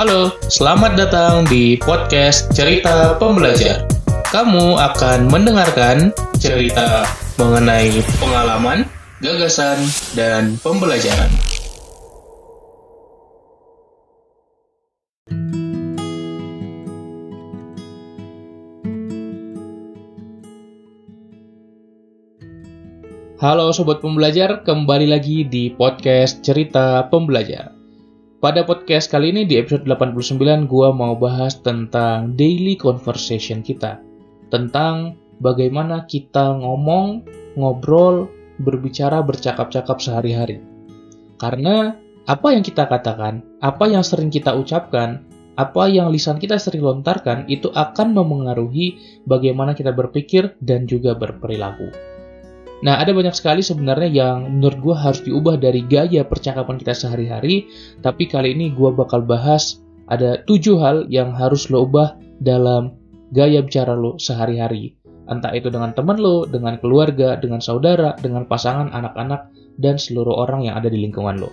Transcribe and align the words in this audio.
Halo, 0.00 0.32
selamat 0.48 0.96
datang 0.96 1.44
di 1.44 1.76
podcast 1.76 2.48
Cerita 2.56 3.20
Pembelajar. 3.20 3.84
Kamu 4.32 4.80
akan 4.80 5.28
mendengarkan 5.28 6.08
cerita 6.40 7.04
mengenai 7.36 8.00
pengalaman, 8.16 8.88
gagasan, 9.20 9.76
dan 10.16 10.56
pembelajaran. 10.64 11.28
Halo 23.36 23.68
Sobat 23.76 24.00
Pembelajar, 24.00 24.64
kembali 24.64 25.12
lagi 25.12 25.44
di 25.44 25.68
podcast 25.76 26.40
Cerita 26.40 27.04
Pembelajar. 27.12 27.79
Pada 28.40 28.64
podcast 28.64 29.12
kali 29.12 29.36
ini 29.36 29.44
di 29.44 29.60
episode 29.60 29.84
89 29.84 30.64
gua 30.64 30.96
mau 30.96 31.12
bahas 31.12 31.60
tentang 31.60 32.32
daily 32.40 32.72
conversation 32.72 33.60
kita. 33.60 34.00
Tentang 34.48 35.20
bagaimana 35.44 36.08
kita 36.08 36.56
ngomong, 36.56 37.20
ngobrol, 37.60 38.32
berbicara, 38.64 39.20
bercakap-cakap 39.20 40.00
sehari-hari. 40.00 40.64
Karena 41.36 41.92
apa 42.24 42.56
yang 42.56 42.64
kita 42.64 42.88
katakan, 42.88 43.44
apa 43.60 43.84
yang 43.92 44.00
sering 44.00 44.32
kita 44.32 44.56
ucapkan, 44.56 45.20
apa 45.60 45.92
yang 45.92 46.08
lisan 46.08 46.40
kita 46.40 46.56
sering 46.56 46.80
lontarkan 46.80 47.44
itu 47.44 47.68
akan 47.68 48.16
memengaruhi 48.16 49.20
bagaimana 49.28 49.76
kita 49.76 49.92
berpikir 49.92 50.56
dan 50.64 50.88
juga 50.88 51.12
berperilaku. 51.12 52.09
Nah, 52.80 52.96
ada 52.96 53.12
banyak 53.12 53.36
sekali 53.36 53.60
sebenarnya 53.60 54.08
yang 54.08 54.56
menurut 54.56 54.78
gue 54.80 54.96
harus 54.96 55.20
diubah 55.20 55.60
dari 55.60 55.84
gaya 55.84 56.24
percakapan 56.24 56.80
kita 56.80 56.96
sehari-hari, 56.96 57.68
tapi 58.00 58.24
kali 58.24 58.56
ini 58.56 58.72
gue 58.72 58.88
bakal 58.96 59.20
bahas 59.20 59.84
ada 60.08 60.40
tujuh 60.48 60.80
hal 60.80 61.04
yang 61.12 61.36
harus 61.36 61.68
lo 61.68 61.84
ubah 61.84 62.16
dalam 62.40 62.96
gaya 63.36 63.60
bicara 63.60 63.92
lo 63.92 64.16
sehari-hari. 64.16 64.96
Entah 65.28 65.52
itu 65.54 65.68
dengan 65.68 65.92
teman 65.92 66.18
lo, 66.18 66.48
dengan 66.48 66.80
keluarga, 66.80 67.36
dengan 67.38 67.60
saudara, 67.60 68.16
dengan 68.18 68.48
pasangan, 68.48 68.90
anak-anak, 68.90 69.52
dan 69.78 70.00
seluruh 70.00 70.34
orang 70.40 70.66
yang 70.66 70.74
ada 70.80 70.88
di 70.88 70.98
lingkungan 70.98 71.36
lo. 71.38 71.52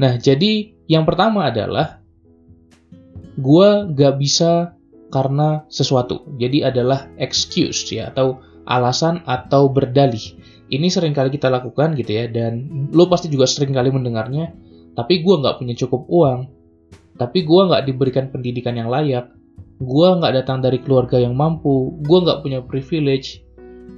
Nah, 0.00 0.18
jadi 0.18 0.74
yang 0.90 1.06
pertama 1.06 1.52
adalah 1.52 2.02
gue 3.38 3.68
gak 3.94 4.14
bisa 4.18 4.74
karena 5.14 5.62
sesuatu. 5.70 6.26
Jadi 6.40 6.66
adalah 6.66 7.06
excuse 7.22 7.86
ya, 7.94 8.10
atau 8.10 8.42
alasan 8.64 9.24
atau 9.24 9.68
berdalih. 9.70 10.36
Ini 10.68 10.88
sering 10.88 11.12
kali 11.12 11.28
kita 11.28 11.52
lakukan 11.52 11.92
gitu 11.94 12.12
ya, 12.12 12.24
dan 12.28 12.88
lo 12.90 13.06
pasti 13.06 13.28
juga 13.28 13.44
sering 13.44 13.76
kali 13.76 13.92
mendengarnya, 13.92 14.52
tapi 14.96 15.20
gue 15.20 15.34
nggak 15.38 15.60
punya 15.60 15.74
cukup 15.76 16.08
uang, 16.08 16.40
tapi 17.20 17.44
gue 17.44 17.62
nggak 17.68 17.84
diberikan 17.84 18.32
pendidikan 18.32 18.74
yang 18.74 18.88
layak, 18.88 19.30
gue 19.78 20.08
nggak 20.18 20.32
datang 20.42 20.64
dari 20.64 20.80
keluarga 20.80 21.20
yang 21.20 21.36
mampu, 21.36 21.94
gue 22.00 22.18
nggak 22.24 22.40
punya 22.40 22.64
privilege, 22.64 23.44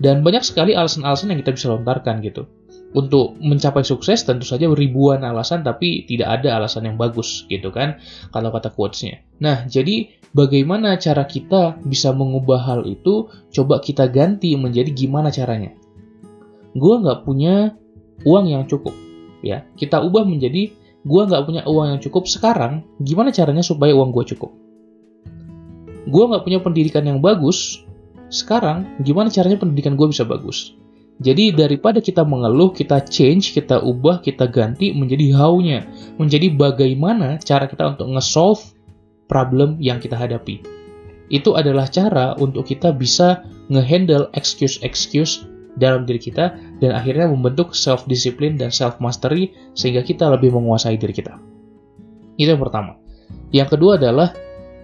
dan 0.03 0.21
banyak 0.21 0.45
sekali 0.45 0.77
alasan-alasan 0.77 1.33
yang 1.33 1.41
kita 1.41 1.57
bisa 1.57 1.67
lontarkan 1.73 2.21
gitu. 2.21 2.45
Untuk 2.97 3.37
mencapai 3.43 3.85
sukses 3.85 4.25
tentu 4.25 4.49
saja 4.49 4.73
ribuan 4.73 5.21
alasan 5.21 5.61
tapi 5.61 6.09
tidak 6.09 6.41
ada 6.41 6.57
alasan 6.57 6.89
yang 6.89 6.97
bagus 6.97 7.45
gitu 7.51 7.69
kan 7.69 8.01
kalau 8.33 8.49
kata 8.55 8.73
quotesnya. 8.73 9.21
Nah 9.37 9.69
jadi 9.69 10.17
bagaimana 10.37 11.01
cara 11.01 11.25
kita 11.25 11.81
bisa 11.81 12.13
mengubah 12.13 12.61
hal 12.61 12.81
itu, 12.85 13.33
coba 13.49 13.81
kita 13.81 14.05
ganti 14.13 14.53
menjadi 14.53 14.93
gimana 14.93 15.33
caranya. 15.33 15.73
Gue 16.77 17.01
nggak 17.01 17.25
punya 17.25 17.73
uang 18.29 18.47
yang 18.53 18.69
cukup, 18.69 18.93
ya. 19.41 19.65
Kita 19.81 20.05
ubah 20.05 20.29
menjadi 20.29 20.77
gue 21.07 21.23
nggak 21.25 21.43
punya 21.49 21.63
uang 21.65 21.97
yang 21.97 22.01
cukup 22.05 22.29
sekarang, 22.29 22.85
gimana 23.01 23.33
caranya 23.33 23.65
supaya 23.65 23.97
uang 23.97 24.13
gue 24.13 24.37
cukup. 24.37 24.53
Gue 26.07 26.25
nggak 26.29 26.45
punya 26.45 26.61
pendidikan 26.61 27.09
yang 27.09 27.25
bagus, 27.25 27.81
sekarang 28.29 29.01
gimana 29.01 29.33
caranya 29.33 29.57
pendidikan 29.57 29.97
gue 29.97 30.13
bisa 30.13 30.29
bagus. 30.29 30.77
Jadi 31.17 31.49
daripada 31.49 32.05
kita 32.05 32.29
mengeluh, 32.29 32.77
kita 32.77 33.01
change, 33.01 33.57
kita 33.57 33.81
ubah, 33.81 34.21
kita 34.21 34.45
ganti 34.53 34.93
menjadi 34.93 35.33
how-nya. 35.33 35.89
Menjadi 36.21 36.53
bagaimana 36.53 37.41
cara 37.41 37.65
kita 37.65 37.97
untuk 37.97 38.13
nge-solve 38.13 38.76
problem 39.27 39.79
yang 39.83 39.99
kita 40.03 40.15
hadapi. 40.15 40.63
Itu 41.27 41.59
adalah 41.59 41.91
cara 41.91 42.39
untuk 42.39 42.67
kita 42.71 42.95
bisa 42.95 43.43
ngehandle 43.67 44.31
excuse-excuse 44.35 45.43
dalam 45.77 46.09
diri 46.09 46.23
kita 46.23 46.57
dan 46.81 46.97
akhirnya 46.97 47.29
membentuk 47.29 47.77
self-discipline 47.77 48.57
dan 48.57 48.73
self-mastery 48.73 49.53
sehingga 49.77 50.01
kita 50.07 50.31
lebih 50.33 50.55
menguasai 50.55 50.97
diri 50.97 51.13
kita. 51.13 51.37
Itu 52.41 52.55
yang 52.55 52.63
pertama. 52.63 52.97
Yang 53.53 53.77
kedua 53.77 54.01
adalah 54.01 54.33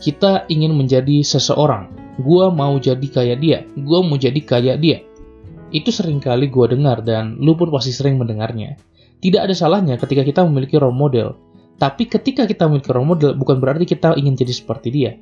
kita 0.03 0.51
ingin 0.51 0.75
menjadi 0.75 1.23
seseorang. 1.23 1.95
Gua 2.21 2.53
mau 2.53 2.77
jadi 2.77 3.03
kayak 3.03 3.39
dia. 3.41 3.59
Gua 3.79 4.05
mau 4.05 4.21
jadi 4.21 4.37
kayak 4.37 4.77
dia. 4.83 5.01
Itu 5.73 5.89
sering 5.89 6.21
kali 6.21 6.53
gua 6.53 6.69
dengar 6.69 7.01
dan 7.01 7.41
lu 7.41 7.57
pun 7.57 7.73
pasti 7.73 7.95
sering 7.95 8.21
mendengarnya. 8.21 8.77
Tidak 9.23 9.39
ada 9.39 9.55
salahnya 9.55 9.97
ketika 9.97 10.27
kita 10.27 10.43
memiliki 10.45 10.77
role 10.77 10.93
model 10.93 11.39
tapi 11.83 12.07
ketika 12.07 12.47
kita 12.47 12.71
memiliki 12.71 12.95
role 12.95 13.11
model, 13.11 13.35
bukan 13.35 13.59
berarti 13.59 13.83
kita 13.83 14.15
ingin 14.15 14.39
jadi 14.39 14.55
seperti 14.55 14.95
dia. 14.95 15.19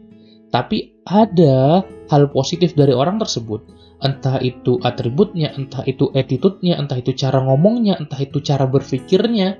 Tapi 0.52 1.00
ada 1.08 1.80
hal 2.12 2.28
positif 2.28 2.76
dari 2.76 2.92
orang 2.92 3.16
tersebut. 3.16 3.64
Entah 4.04 4.36
itu 4.44 4.76
atributnya, 4.84 5.56
entah 5.56 5.80
itu 5.88 6.12
attitude-nya, 6.12 6.76
entah 6.76 7.00
itu 7.00 7.16
cara 7.16 7.40
ngomongnya, 7.40 7.96
entah 7.96 8.20
itu 8.20 8.44
cara 8.44 8.68
berpikirnya, 8.68 9.56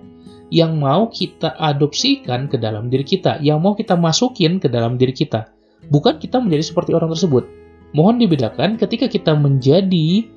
yang 0.52 0.76
mau 0.76 1.08
kita 1.08 1.56
adopsikan 1.56 2.52
ke 2.52 2.60
dalam 2.60 2.92
diri 2.92 3.08
kita, 3.08 3.40
yang 3.40 3.64
mau 3.64 3.72
kita 3.72 3.96
masukin 3.96 4.60
ke 4.60 4.68
dalam 4.68 5.00
diri 5.00 5.16
kita. 5.16 5.48
Bukan 5.88 6.20
kita 6.20 6.36
menjadi 6.36 6.68
seperti 6.68 6.92
orang 6.92 7.16
tersebut. 7.16 7.48
Mohon 7.96 8.28
dibedakan 8.28 8.76
ketika 8.76 9.08
kita 9.08 9.32
menjadi 9.32 10.28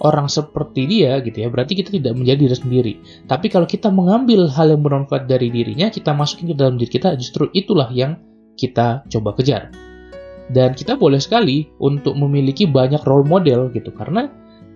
orang 0.00 0.26
seperti 0.32 0.88
dia 0.88 1.20
gitu 1.20 1.44
ya, 1.44 1.48
berarti 1.52 1.76
kita 1.76 1.92
tidak 1.92 2.16
menjadi 2.16 2.48
diri 2.48 2.56
sendiri. 2.56 2.92
Tapi 3.28 3.46
kalau 3.52 3.68
kita 3.68 3.92
mengambil 3.92 4.48
hal 4.48 4.72
yang 4.72 4.80
bermanfaat 4.80 5.28
dari 5.28 5.52
dirinya, 5.52 5.92
kita 5.92 6.16
masukin 6.16 6.52
ke 6.52 6.56
dalam 6.56 6.80
diri 6.80 6.90
kita, 6.90 7.16
justru 7.20 7.52
itulah 7.52 7.92
yang 7.92 8.16
kita 8.56 9.04
coba 9.08 9.36
kejar. 9.36 9.68
Dan 10.50 10.74
kita 10.74 10.98
boleh 10.98 11.22
sekali 11.22 11.70
untuk 11.78 12.18
memiliki 12.18 12.66
banyak 12.66 13.04
role 13.06 13.28
model 13.28 13.70
gitu, 13.70 13.94
karena 13.94 14.26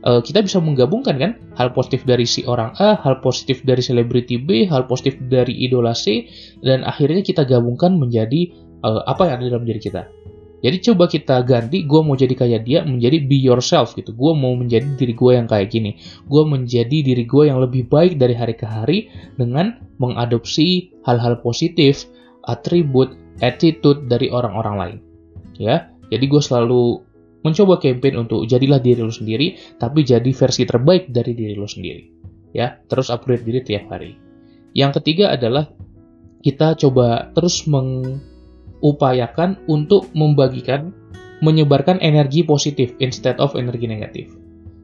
uh, 0.06 0.20
kita 0.22 0.44
bisa 0.44 0.62
menggabungkan 0.62 1.16
kan 1.18 1.32
hal 1.58 1.74
positif 1.74 2.06
dari 2.06 2.28
si 2.28 2.46
orang 2.46 2.70
A, 2.78 2.94
hal 3.00 3.18
positif 3.24 3.64
dari 3.66 3.82
selebriti 3.82 4.38
B, 4.38 4.68
hal 4.70 4.86
positif 4.86 5.18
dari 5.26 5.56
idola 5.66 5.96
C, 5.96 6.28
dan 6.62 6.86
akhirnya 6.86 7.24
kita 7.26 7.42
gabungkan 7.48 7.98
menjadi 7.98 8.54
uh, 8.84 9.02
apa 9.08 9.26
yang 9.26 9.34
ada 9.40 9.46
dalam 9.56 9.66
diri 9.66 9.80
kita. 9.82 10.06
Jadi 10.64 10.80
coba 10.80 11.04
kita 11.04 11.44
ganti, 11.44 11.84
gue 11.84 12.00
mau 12.00 12.16
jadi 12.16 12.32
kayak 12.32 12.64
dia, 12.64 12.80
menjadi 12.88 13.20
be 13.20 13.36
yourself 13.36 13.92
gitu. 13.92 14.16
Gue 14.16 14.32
mau 14.32 14.56
menjadi 14.56 14.97
diri 14.97 15.12
gue 15.12 15.36
yang 15.36 15.44
kayak 15.44 15.69
gini. 15.69 16.00
Gue 16.25 16.48
menjadi 16.48 17.04
diri 17.04 17.28
gue 17.28 17.52
yang 17.52 17.60
lebih 17.60 17.84
baik 17.92 18.16
dari 18.16 18.32
hari 18.32 18.56
ke 18.56 18.64
hari 18.64 19.12
dengan 19.36 19.76
mengadopsi 20.00 20.88
hal-hal 21.04 21.36
positif, 21.44 22.08
atribut, 22.48 23.12
attitude 23.44 24.08
dari 24.08 24.32
orang-orang 24.32 24.76
lain. 24.80 24.98
Ya, 25.60 25.92
jadi 26.08 26.25
gue 26.25 26.41
selalu 26.41 27.04
mencoba 27.44 27.76
campaign 27.76 28.25
untuk 28.25 28.48
jadilah 28.48 28.81
diri 28.81 29.04
lo 29.04 29.12
sendiri, 29.12 29.60
tapi 29.76 30.00
jadi 30.00 30.32
versi 30.32 30.64
terbaik 30.64 31.12
dari 31.12 31.36
diri 31.36 31.54
lo 31.60 31.69
sendiri. 31.69 32.08
Ya, 32.56 32.81
terus 32.88 33.12
upgrade 33.12 33.44
diri 33.44 33.60
tiap 33.60 33.92
hari. 33.92 34.16
Yang 34.72 35.04
ketiga 35.04 35.36
adalah 35.36 35.69
kita 36.41 36.72
coba 36.81 37.28
terus 37.36 37.69
meng 37.69 38.19
upayakan 38.84 39.56
untuk 39.64 40.12
membagikan, 40.12 40.92
menyebarkan 41.40 41.96
energi 42.04 42.44
positif 42.44 42.92
instead 43.00 43.40
of 43.40 43.56
energi 43.56 43.88
negatif. 43.88 44.28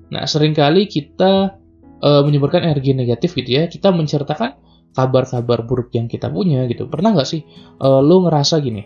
Nah, 0.08 0.24
sering 0.24 0.56
kali 0.56 0.88
kita 0.88 1.60
e, 2.00 2.10
menyebarkan 2.24 2.64
energi 2.64 2.96
negatif 2.96 3.36
gitu 3.36 3.60
ya, 3.60 3.68
kita 3.68 3.92
menceritakan 3.92 4.56
kabar-kabar 4.96 5.62
buruk 5.68 5.92
yang 5.94 6.08
kita 6.08 6.32
punya 6.32 6.64
gitu. 6.66 6.88
Pernah 6.88 7.14
nggak 7.14 7.28
sih 7.28 7.44
e, 7.76 7.86
lo 8.00 8.24
ngerasa 8.24 8.58
gini, 8.64 8.82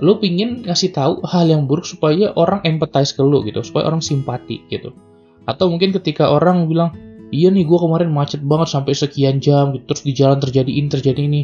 lo 0.00 0.16
pingin 0.18 0.64
ngasih 0.64 0.90
tahu 0.96 1.20
hal 1.28 1.46
yang 1.46 1.68
buruk 1.68 1.84
supaya 1.84 2.32
orang 2.34 2.64
empathize 2.64 3.12
ke 3.12 3.20
lo 3.20 3.44
gitu, 3.44 3.60
supaya 3.60 3.92
orang 3.92 4.00
simpati 4.00 4.64
gitu. 4.72 4.96
Atau 5.44 5.68
mungkin 5.68 5.92
ketika 5.94 6.32
orang 6.32 6.66
bilang, 6.66 6.96
iya 7.28 7.52
nih 7.52 7.68
gue 7.68 7.78
kemarin 7.78 8.08
macet 8.08 8.40
banget 8.40 8.72
sampai 8.72 8.92
sekian 8.96 9.38
jam 9.38 9.76
gitu, 9.76 9.84
terus 9.92 10.02
di 10.02 10.12
jalan 10.16 10.40
terjadi 10.40 10.68
ini, 10.68 10.88
terjadi 10.88 11.20
ini 11.20 11.42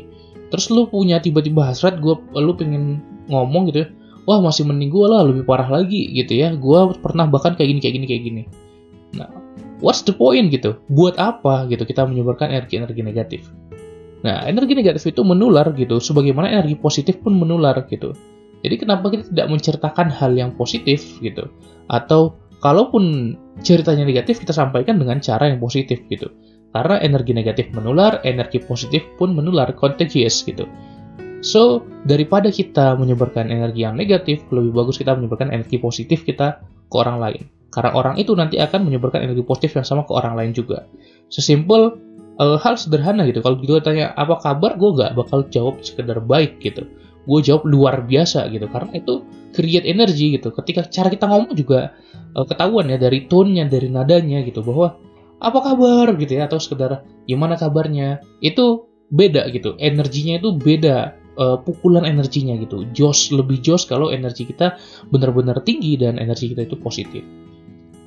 terus 0.54 0.70
lu 0.70 0.86
punya 0.86 1.18
tiba-tiba 1.18 1.66
hasrat 1.66 1.98
gue 1.98 2.14
lu 2.38 2.54
pengen 2.54 3.02
ngomong 3.26 3.74
gitu 3.74 3.82
ya 3.82 3.88
wah 4.24 4.40
masih 4.40 4.64
mending 4.68 4.90
gue 4.92 5.06
lah 5.06 5.24
lebih 5.24 5.44
parah 5.44 5.68
lagi 5.68 6.10
gitu 6.12 6.36
ya. 6.36 6.52
Gue 6.56 6.92
pernah 7.00 7.28
bahkan 7.28 7.56
kayak 7.56 7.68
gini 7.76 7.80
kayak 7.80 7.94
gini 7.94 8.06
kayak 8.08 8.22
gini. 8.24 8.42
Nah 9.16 9.28
what's 9.84 10.02
the 10.04 10.12
point 10.12 10.48
gitu? 10.50 10.80
Buat 10.90 11.20
apa 11.20 11.68
gitu 11.68 11.84
kita 11.84 12.04
menyebarkan 12.08 12.50
energi-energi 12.52 13.02
negatif? 13.04 13.42
Nah 14.24 14.44
energi 14.48 14.72
negatif 14.72 15.04
itu 15.04 15.20
menular 15.20 15.68
gitu 15.76 16.00
sebagaimana 16.00 16.48
energi 16.48 16.76
positif 16.80 17.20
pun 17.20 17.36
menular 17.36 17.76
gitu. 17.88 18.16
Jadi 18.64 18.74
kenapa 18.80 19.12
kita 19.12 19.28
tidak 19.28 19.46
menceritakan 19.52 20.08
hal 20.08 20.32
yang 20.32 20.56
positif 20.56 21.04
gitu? 21.20 21.52
Atau 21.92 22.40
kalaupun 22.64 23.36
ceritanya 23.60 24.08
negatif 24.08 24.40
kita 24.40 24.56
sampaikan 24.56 24.96
dengan 24.96 25.20
cara 25.20 25.52
yang 25.52 25.60
positif 25.60 26.00
gitu 26.08 26.32
karena 26.74 26.98
energi 26.98 27.30
negatif 27.30 27.70
menular, 27.70 28.18
energi 28.26 28.58
positif 28.58 29.06
pun 29.14 29.30
menular, 29.30 29.70
contagious 29.78 30.42
gitu. 30.42 30.66
So, 31.38 31.86
daripada 32.02 32.50
kita 32.50 32.98
menyebarkan 32.98 33.46
energi 33.46 33.86
yang 33.86 33.94
negatif, 33.94 34.42
lebih 34.50 34.74
bagus 34.74 34.98
kita 34.98 35.14
menyebarkan 35.14 35.54
energi 35.54 35.78
positif 35.78 36.26
kita 36.26 36.66
ke 36.90 36.96
orang 36.98 37.22
lain. 37.22 37.42
Karena 37.70 37.94
orang 37.94 38.18
itu 38.18 38.34
nanti 38.34 38.58
akan 38.58 38.90
menyebarkan 38.90 39.22
energi 39.22 39.46
positif 39.46 39.78
yang 39.78 39.86
sama 39.86 40.02
ke 40.02 40.12
orang 40.14 40.34
lain 40.34 40.50
juga. 40.50 40.86
Sesimpel 41.30 41.94
uh, 42.42 42.58
hal 42.58 42.74
sederhana 42.74 43.26
gitu. 43.26 43.42
Kalau 43.44 43.58
gitu 43.58 43.78
tanya 43.82 44.10
apa 44.14 44.38
kabar, 44.42 44.74
gue 44.74 44.90
gak 44.98 45.12
bakal 45.14 45.46
jawab 45.50 45.82
sekedar 45.82 46.18
baik 46.22 46.58
gitu. 46.62 46.86
Gue 47.26 47.38
jawab 47.42 47.66
luar 47.66 48.02
biasa 48.06 48.46
gitu. 48.50 48.66
Karena 48.70 48.94
itu 48.94 49.22
create 49.54 49.86
energi 49.86 50.38
gitu. 50.38 50.54
Ketika 50.54 50.86
cara 50.86 51.10
kita 51.10 51.26
ngomong 51.26 51.54
juga 51.54 51.98
uh, 52.38 52.46
ketahuan 52.46 52.88
ya 52.90 52.98
dari 52.98 53.26
tone-nya, 53.26 53.66
dari 53.66 53.90
nadanya 53.90 54.42
gitu. 54.46 54.62
Bahwa 54.62 54.94
apa 55.44 55.60
kabar 55.60 56.16
gitu 56.16 56.40
ya. 56.40 56.48
Atau 56.48 56.56
sekedar 56.56 57.04
gimana 57.28 57.60
kabarnya. 57.60 58.24
Itu 58.40 58.88
beda 59.12 59.52
gitu. 59.52 59.76
Energinya 59.76 60.40
itu 60.40 60.56
beda 60.56 61.14
uh, 61.38 61.58
pukulan 61.60 62.06
energinya 62.06 62.56
gitu. 62.58 62.86
Jos 62.94 63.30
lebih 63.34 63.60
jos 63.60 63.86
kalau 63.86 64.10
energi 64.10 64.48
kita 64.48 64.78
benar-benar 65.10 65.62
tinggi 65.62 65.98
dan 65.98 66.18
energi 66.18 66.54
kita 66.54 66.66
itu 66.66 66.76
positif. 66.78 67.22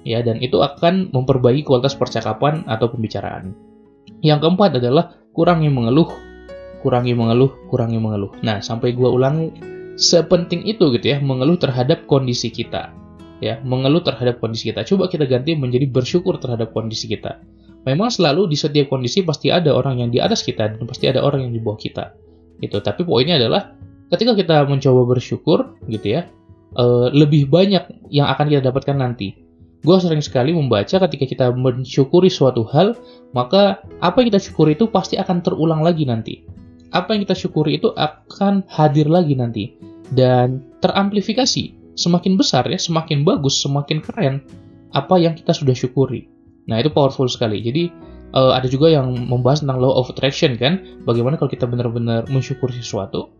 Ya, 0.08 0.24
dan 0.24 0.40
itu 0.40 0.64
akan 0.64 1.12
memperbaiki 1.12 1.68
kualitas 1.68 1.92
percakapan 1.92 2.64
atau 2.64 2.88
pembicaraan. 2.88 3.52
Yang 4.24 4.40
keempat 4.48 4.80
adalah 4.80 5.20
kurangi 5.36 5.68
mengeluh, 5.68 6.08
kurangi 6.80 7.12
mengeluh, 7.12 7.52
kurangi 7.68 8.00
mengeluh. 8.00 8.32
Nah, 8.40 8.64
sampai 8.64 8.96
gua 8.96 9.12
ulangi 9.12 9.52
sepenting 10.00 10.64
itu 10.64 10.96
gitu 10.96 11.12
ya, 11.12 11.18
mengeluh 11.20 11.60
terhadap 11.60 12.08
kondisi 12.08 12.48
kita. 12.48 12.96
Ya, 13.38 13.62
mengeluh 13.62 14.02
terhadap 14.02 14.42
kondisi 14.42 14.74
kita. 14.74 14.82
Coba 14.82 15.14
kita 15.14 15.30
ganti 15.30 15.54
menjadi 15.54 15.86
bersyukur 15.86 16.42
terhadap 16.42 16.74
kondisi 16.74 17.06
kita. 17.06 17.38
Memang 17.86 18.10
selalu 18.10 18.50
di 18.50 18.58
setiap 18.58 18.90
kondisi 18.90 19.22
pasti 19.22 19.54
ada 19.54 19.72
orang 19.78 20.02
yang 20.02 20.10
di 20.10 20.18
atas 20.18 20.42
kita 20.42 20.74
dan 20.74 20.84
pasti 20.90 21.06
ada 21.06 21.22
orang 21.22 21.46
yang 21.46 21.54
di 21.54 21.62
bawah 21.62 21.78
kita 21.78 22.18
gitu 22.62 22.82
tapi 22.82 23.06
poinnya 23.06 23.38
adalah 23.38 23.74
ketika 24.14 24.34
kita 24.34 24.66
mencoba 24.66 25.02
bersyukur 25.18 25.78
gitu 25.90 26.18
ya 26.20 26.22
uh, 26.78 27.10
lebih 27.14 27.50
banyak 27.50 28.10
yang 28.10 28.28
akan 28.30 28.50
kita 28.50 28.62
dapatkan 28.66 28.98
nanti 28.98 29.38
gue 29.86 29.98
sering 30.02 30.26
sekali 30.26 30.52
membaca 30.52 30.98
ketika 31.08 31.26
kita 31.30 31.46
mensyukuri 31.54 32.34
suatu 32.34 32.66
hal 32.66 32.98
maka 33.38 33.86
apa 34.02 34.26
yang 34.26 34.34
kita 34.34 34.42
syukuri 34.42 34.74
itu 34.74 34.90
pasti 34.90 35.22
akan 35.22 35.46
terulang 35.46 35.86
lagi 35.86 36.04
nanti 36.04 36.42
apa 36.90 37.14
yang 37.14 37.24
kita 37.30 37.38
syukuri 37.38 37.78
itu 37.78 37.94
akan 37.94 38.66
hadir 38.74 39.06
lagi 39.06 39.38
nanti 39.38 39.78
dan 40.18 40.66
teramplifikasi 40.82 41.77
semakin 41.98 42.38
besar 42.38 42.70
ya 42.70 42.78
semakin 42.78 43.26
bagus 43.26 43.60
semakin 43.60 44.00
keren 44.00 44.46
apa 44.96 45.20
yang 45.20 45.36
kita 45.36 45.52
sudah 45.52 45.76
syukuri. 45.76 46.30
Nah 46.70 46.80
itu 46.80 46.92
powerful 46.94 47.28
sekali. 47.28 47.60
Jadi 47.60 47.92
uh, 48.36 48.56
ada 48.56 48.68
juga 48.70 48.92
yang 48.92 49.12
membahas 49.28 49.64
tentang 49.64 49.80
law 49.84 50.00
of 50.00 50.08
attraction 50.12 50.56
kan? 50.56 50.84
Bagaimana 51.04 51.36
kalau 51.36 51.52
kita 51.52 51.68
benar-benar 51.68 52.28
mensyukur 52.32 52.72
sesuatu 52.72 53.32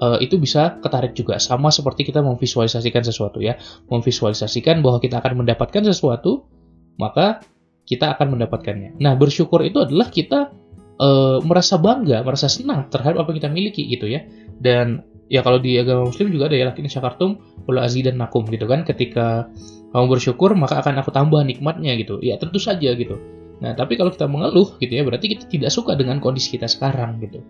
uh, 0.00 0.18
itu 0.20 0.36
bisa 0.40 0.80
ketarik 0.80 1.12
juga. 1.16 1.36
Sama 1.40 1.68
seperti 1.72 2.08
kita 2.08 2.24
memvisualisasikan 2.24 3.02
sesuatu 3.04 3.40
ya. 3.40 3.56
Memvisualisasikan 3.88 4.80
bahwa 4.80 5.00
kita 5.00 5.20
akan 5.20 5.44
mendapatkan 5.44 5.82
sesuatu 5.84 6.48
maka 6.96 7.44
kita 7.86 8.16
akan 8.16 8.36
mendapatkannya. 8.36 8.98
Nah 8.98 9.14
bersyukur 9.14 9.62
itu 9.62 9.84
adalah 9.84 10.08
kita 10.08 10.52
uh, 11.00 11.38
merasa 11.44 11.76
bangga 11.76 12.24
merasa 12.24 12.48
senang 12.48 12.88
terhadap 12.88 13.24
apa 13.24 13.28
yang 13.32 13.38
kita 13.44 13.50
miliki 13.52 13.82
gitu 13.88 14.08
ya. 14.08 14.24
Dan 14.56 15.04
ya 15.26 15.42
kalau 15.42 15.58
di 15.58 15.78
agama 15.78 16.08
muslim 16.08 16.30
juga 16.30 16.50
ada 16.52 16.56
ya 16.56 16.66
lakin 16.70 16.86
syakartum 16.86 17.38
wala 17.66 17.86
azidan 17.86 18.18
nakum 18.18 18.46
gitu 18.46 18.66
kan 18.70 18.86
ketika 18.86 19.50
kamu 19.90 20.06
bersyukur 20.18 20.54
maka 20.54 20.78
akan 20.82 21.02
aku 21.02 21.10
tambah 21.10 21.42
nikmatnya 21.42 21.98
gitu 21.98 22.22
ya 22.22 22.38
tentu 22.38 22.62
saja 22.62 22.94
gitu 22.94 23.18
Nah, 23.56 23.72
tapi 23.72 23.96
kalau 23.96 24.12
kita 24.12 24.28
mengeluh 24.28 24.76
gitu 24.76 24.92
ya, 24.92 25.02
berarti 25.06 25.32
kita 25.32 25.48
tidak 25.48 25.70
suka 25.72 25.96
dengan 25.96 26.20
kondisi 26.20 26.52
kita 26.56 26.68
sekarang 26.68 27.16
gitu. 27.24 27.40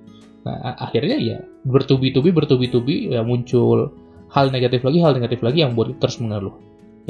Nah, 0.47 0.79
akhirnya 0.79 1.19
ya 1.19 1.39
bertubi-tubi 1.67 2.31
bertubi-tubi 2.31 3.11
ya 3.11 3.27
muncul 3.27 3.91
hal 4.31 4.55
negatif 4.55 4.87
lagi, 4.87 5.03
hal 5.03 5.19
negatif 5.19 5.43
lagi 5.43 5.67
yang 5.67 5.75
buat 5.75 5.91
terus 5.99 6.23
mengeluh. 6.23 6.55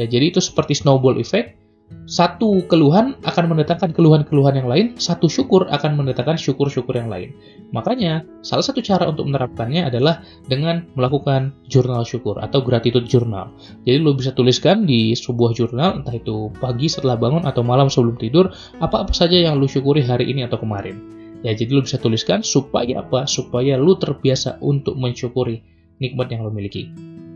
Ya, 0.01 0.09
jadi 0.09 0.33
itu 0.33 0.41
seperti 0.41 0.77
snowball 0.77 1.21
effect 1.21 1.57
satu 2.06 2.62
keluhan 2.71 3.19
akan 3.27 3.50
mendatangkan 3.50 3.91
keluhan-keluhan 3.91 4.62
yang 4.62 4.71
lain, 4.71 4.87
satu 4.94 5.27
syukur 5.27 5.67
akan 5.67 5.99
mendatangkan 5.99 6.38
syukur-syukur 6.38 6.94
yang 6.94 7.11
lain. 7.11 7.35
Makanya, 7.75 8.23
salah 8.47 8.62
satu 8.62 8.79
cara 8.79 9.11
untuk 9.11 9.27
menerapkannya 9.27 9.91
adalah 9.91 10.23
dengan 10.47 10.87
melakukan 10.94 11.50
jurnal 11.67 12.06
syukur 12.06 12.38
atau 12.38 12.62
gratitude 12.62 13.11
journal. 13.11 13.50
Jadi 13.83 13.99
lo 13.99 14.15
bisa 14.15 14.31
tuliskan 14.31 14.87
di 14.87 15.19
sebuah 15.19 15.59
jurnal, 15.59 16.03
entah 16.03 16.15
itu 16.15 16.55
pagi 16.62 16.87
setelah 16.87 17.19
bangun 17.19 17.43
atau 17.43 17.67
malam 17.67 17.91
sebelum 17.91 18.15
tidur, 18.23 18.55
apa-apa 18.79 19.11
saja 19.11 19.35
yang 19.43 19.59
lo 19.59 19.67
syukuri 19.67 20.06
hari 20.06 20.31
ini 20.31 20.47
atau 20.47 20.62
kemarin. 20.62 21.03
Ya, 21.43 21.59
jadi 21.59 21.75
lo 21.75 21.83
bisa 21.83 21.99
tuliskan 21.99 22.47
supaya 22.47 23.03
apa? 23.03 23.27
Supaya 23.27 23.75
lo 23.75 23.99
terbiasa 23.99 24.62
untuk 24.62 24.94
mensyukuri 24.94 25.59
nikmat 25.99 26.31
yang 26.31 26.47
lo 26.47 26.55
miliki. 26.55 26.87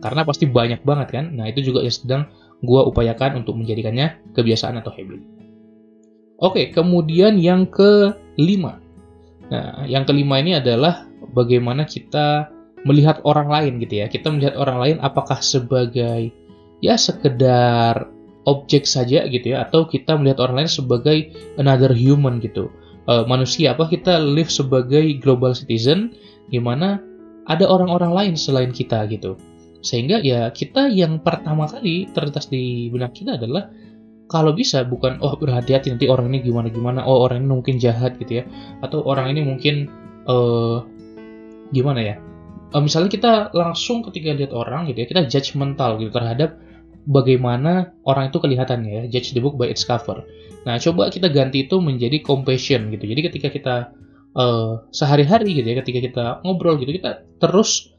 Karena 0.00 0.22
pasti 0.22 0.46
banyak 0.46 0.86
banget 0.86 1.08
kan. 1.10 1.34
Nah, 1.34 1.50
itu 1.50 1.60
juga 1.60 1.84
yang 1.84 1.92
sedang 1.92 2.22
gue 2.60 2.80
upayakan 2.84 3.40
untuk 3.40 3.56
menjadikannya 3.56 4.20
kebiasaan 4.36 4.80
atau 4.80 4.92
habit. 4.92 5.20
Oke, 6.40 6.72
kemudian 6.72 7.36
yang 7.36 7.68
kelima. 7.68 8.80
Nah, 9.52 9.84
yang 9.84 10.08
kelima 10.08 10.40
ini 10.40 10.56
adalah 10.56 11.04
bagaimana 11.36 11.84
kita 11.84 12.48
melihat 12.88 13.20
orang 13.28 13.48
lain 13.52 13.72
gitu 13.82 14.00
ya. 14.00 14.06
Kita 14.08 14.32
melihat 14.32 14.56
orang 14.56 14.78
lain 14.80 14.96
apakah 15.04 15.44
sebagai 15.44 16.32
ya 16.80 16.96
sekedar 16.96 18.08
objek 18.48 18.88
saja 18.88 19.28
gitu 19.28 19.52
ya 19.52 19.68
atau 19.68 19.84
kita 19.84 20.16
melihat 20.16 20.40
orang 20.48 20.64
lain 20.64 20.70
sebagai 20.72 21.18
another 21.60 21.92
human 21.92 22.40
gitu. 22.40 22.72
E, 23.04 23.24
manusia 23.28 23.76
apa 23.76 23.84
kita 23.84 24.16
live 24.16 24.48
sebagai 24.48 25.04
global 25.20 25.52
citizen 25.52 26.16
gimana 26.48 27.04
ada 27.44 27.68
orang-orang 27.68 28.12
lain 28.16 28.34
selain 28.40 28.72
kita 28.72 29.04
gitu. 29.12 29.36
Sehingga 29.80 30.20
ya 30.20 30.52
kita 30.52 30.92
yang 30.92 31.24
pertama 31.24 31.64
kali 31.64 32.08
terlintas 32.12 32.48
di 32.52 32.92
benak 32.92 33.16
kita 33.16 33.40
adalah 33.40 33.72
kalau 34.30 34.54
bisa 34.54 34.86
bukan 34.86 35.18
oh 35.24 35.34
berhati-hati 35.34 35.90
nanti 35.90 36.06
orang 36.06 36.30
ini 36.30 36.46
gimana 36.46 36.70
gimana 36.70 37.00
oh 37.02 37.26
orang 37.26 37.42
ini 37.42 37.48
mungkin 37.50 37.76
jahat 37.82 38.20
gitu 38.20 38.40
ya. 38.40 38.44
Atau 38.84 39.02
orang 39.02 39.32
ini 39.34 39.42
mungkin 39.42 39.90
uh, 40.30 40.84
gimana 41.74 42.00
ya? 42.00 42.16
Uh, 42.70 42.78
misalnya 42.78 43.10
kita 43.10 43.32
langsung 43.50 44.06
ketika 44.06 44.30
lihat 44.36 44.54
orang 44.54 44.86
gitu 44.86 45.02
ya 45.02 45.06
kita 45.10 45.26
judgmental 45.26 45.98
gitu 45.98 46.14
terhadap 46.14 46.54
bagaimana 47.08 47.96
orang 48.06 48.30
itu 48.30 48.38
kelihatannya 48.38 48.90
ya 48.90 49.02
judge 49.10 49.34
the 49.34 49.42
book 49.42 49.58
by 49.58 49.66
its 49.66 49.82
cover. 49.82 50.22
Nah 50.62 50.76
coba 50.76 51.08
kita 51.10 51.32
ganti 51.32 51.66
itu 51.66 51.80
menjadi 51.82 52.20
compassion 52.22 52.92
gitu. 52.94 53.08
Jadi 53.08 53.20
ketika 53.26 53.48
kita 53.50 53.76
uh, 54.36 54.86
sehari-hari 54.94 55.58
gitu 55.58 55.66
ya 55.66 55.76
ketika 55.82 55.98
kita 55.98 56.24
ngobrol 56.46 56.78
gitu 56.78 56.94
kita 56.94 57.26
terus 57.42 57.90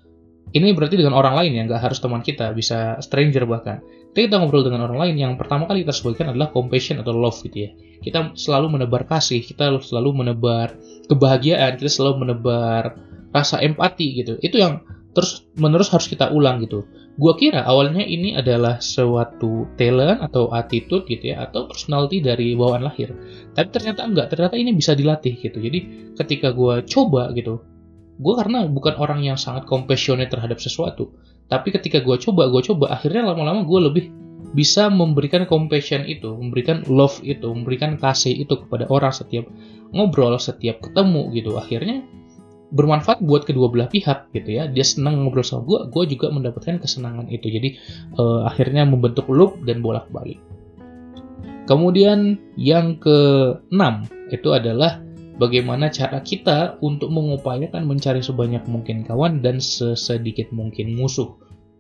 ini 0.52 0.76
berarti 0.76 1.00
dengan 1.00 1.16
orang 1.16 1.38
lain 1.40 1.52
ya, 1.56 1.62
nggak 1.64 1.82
harus 1.82 2.00
teman 2.04 2.20
kita, 2.20 2.52
bisa 2.52 3.00
stranger 3.00 3.48
bahkan. 3.48 3.80
Tapi 4.12 4.28
kita 4.28 4.44
ngobrol 4.44 4.68
dengan 4.68 4.84
orang 4.84 5.00
lain, 5.08 5.16
yang 5.16 5.34
pertama 5.40 5.64
kali 5.72 5.88
kita 5.88 5.96
sebutkan 5.96 6.36
adalah 6.36 6.52
compassion 6.52 7.00
atau 7.00 7.16
love 7.16 7.40
gitu 7.48 7.58
ya. 7.64 7.70
Kita 8.04 8.36
selalu 8.36 8.76
menebar 8.76 9.08
kasih, 9.08 9.40
kita 9.40 9.72
selalu 9.80 10.12
menebar 10.12 10.76
kebahagiaan, 11.08 11.80
kita 11.80 11.88
selalu 11.88 12.28
menebar 12.28 13.00
rasa 13.32 13.64
empati 13.64 14.08
gitu. 14.20 14.36
Itu 14.44 14.60
yang 14.60 14.84
terus 15.16 15.48
menerus 15.56 15.88
harus 15.96 16.12
kita 16.12 16.28
ulang 16.36 16.60
gitu. 16.60 16.84
Gua 17.16 17.40
kira 17.40 17.64
awalnya 17.64 18.04
ini 18.04 18.36
adalah 18.36 18.84
suatu 18.84 19.72
talent 19.80 20.20
atau 20.20 20.52
attitude 20.52 21.08
gitu 21.08 21.32
ya, 21.32 21.48
atau 21.48 21.72
personality 21.72 22.20
dari 22.20 22.52
bawaan 22.60 22.84
lahir. 22.84 23.16
Tapi 23.56 23.68
ternyata 23.72 24.04
enggak, 24.04 24.28
ternyata 24.28 24.60
ini 24.60 24.76
bisa 24.76 24.92
dilatih 24.92 25.40
gitu. 25.40 25.56
Jadi 25.56 26.12
ketika 26.20 26.52
gua 26.52 26.84
coba 26.84 27.32
gitu, 27.32 27.64
gue 28.22 28.34
karena 28.38 28.70
bukan 28.70 28.94
orang 29.02 29.26
yang 29.26 29.36
sangat 29.36 29.66
compassionate 29.66 30.30
terhadap 30.30 30.62
sesuatu. 30.62 31.10
Tapi 31.50 31.74
ketika 31.74 32.00
gue 32.00 32.16
coba 32.22 32.48
gue 32.48 32.62
coba 32.64 32.94
akhirnya 32.94 33.34
lama-lama 33.34 33.66
gue 33.66 33.80
lebih 33.92 34.06
bisa 34.54 34.88
memberikan 34.94 35.50
compassion 35.50 36.06
itu 36.06 36.32
memberikan 36.38 36.86
love 36.86 37.20
itu 37.24 37.50
memberikan 37.50 37.96
kasih 37.98 38.36
itu 38.46 38.58
kepada 38.68 38.90
orang 38.90 39.12
setiap 39.12 39.50
ngobrol 39.92 40.38
setiap 40.38 40.80
ketemu 40.80 41.34
gitu. 41.34 41.58
Akhirnya 41.58 42.06
bermanfaat 42.72 43.20
buat 43.26 43.44
kedua 43.44 43.68
belah 43.68 43.90
pihak 43.90 44.32
gitu 44.32 44.50
ya. 44.62 44.70
Dia 44.70 44.86
senang 44.86 45.26
ngobrol 45.26 45.44
sama 45.44 45.66
gue 45.66 45.80
gue 45.90 46.04
juga 46.16 46.30
mendapatkan 46.30 46.80
kesenangan 46.80 47.28
itu. 47.28 47.50
Jadi 47.52 47.76
uh, 48.22 48.48
akhirnya 48.48 48.86
membentuk 48.86 49.28
loop 49.28 49.60
dan 49.66 49.82
bolak 49.82 50.08
balik 50.14 50.40
kemudian 51.72 52.36
yang 52.60 53.00
keenam 53.00 54.04
itu 54.28 54.52
adalah 54.52 55.00
bagaimana 55.42 55.90
cara 55.90 56.22
kita 56.22 56.78
untuk 56.86 57.10
mengupayakan 57.10 57.82
mencari 57.90 58.22
sebanyak 58.22 58.62
mungkin 58.70 59.02
kawan 59.02 59.42
dan 59.42 59.58
sesedikit 59.58 60.54
mungkin 60.54 60.94
musuh. 60.94 61.34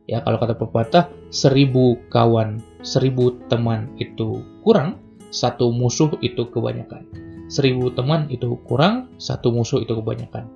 Ya, 0.09 0.25
kalau 0.25 0.41
kata 0.41 0.57
pepatah, 0.57 1.05
seribu 1.29 2.01
kawan, 2.09 2.57
seribu 2.81 3.37
teman 3.53 3.93
itu 4.01 4.41
kurang, 4.65 4.97
satu 5.29 5.69
musuh 5.69 6.09
itu 6.25 6.49
kebanyakan. 6.49 7.05
Seribu 7.53 7.93
teman 7.93 8.25
itu 8.33 8.57
kurang, 8.65 9.13
satu 9.21 9.53
musuh 9.53 9.85
itu 9.85 9.93
kebanyakan. 9.93 10.49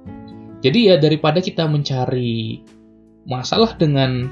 Jadi 0.65 0.89
ya 0.89 0.97
daripada 0.97 1.45
kita 1.45 1.69
mencari 1.69 2.65
masalah 3.29 3.77
dengan 3.77 4.25